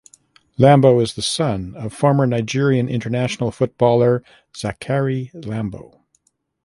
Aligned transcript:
Lambo 0.57 0.99
is 0.99 1.13
the 1.13 1.21
son 1.21 1.75
of 1.75 1.83
the 1.91 1.95
former 1.95 2.25
Nigerien 2.25 2.89
international 2.89 3.51
footballer 3.51 4.23
Zakari 4.51 5.31
Lambo. 5.33 5.99